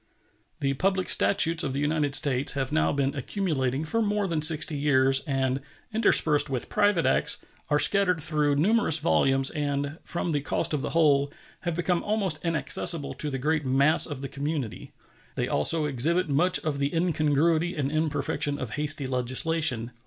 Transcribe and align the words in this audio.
The 0.61 0.73
public 0.73 1.07
statutes 1.09 1.63
of 1.63 1.73
the 1.73 1.79
United 1.79 2.15
States 2.15 2.53
have 2.53 2.71
now 2.71 2.91
been 2.91 3.13
accumulating 3.13 3.83
for 3.83 4.01
more 4.01 4.27
than 4.27 4.41
sixty 4.41 4.75
years, 4.75 5.19
and, 5.27 5.61
interspersed 5.93 6.49
with 6.49 6.69
private 6.69 7.05
acts, 7.05 7.45
are 7.69 7.77
scattered 7.77 8.19
through 8.19 8.55
numerous 8.55 8.97
volumes, 8.97 9.51
and, 9.51 9.99
from 10.03 10.31
the 10.31 10.41
cost 10.41 10.73
of 10.73 10.81
the 10.81 10.89
whole, 10.89 11.31
have 11.59 11.75
become 11.75 12.01
almost 12.01 12.39
inaccessible 12.43 13.13
to 13.13 13.29
the 13.29 13.37
great 13.37 13.63
mass 13.63 14.07
of 14.07 14.21
the 14.21 14.27
community. 14.27 14.91
They 15.35 15.47
also 15.47 15.85
exhibit 15.85 16.27
much 16.27 16.57
of 16.61 16.79
the 16.79 16.91
incongruity 16.95 17.75
and 17.75 17.91
imperfection 17.91 18.57
of 18.57 18.71
hasty 18.71 19.05
legislation. 19.05 19.91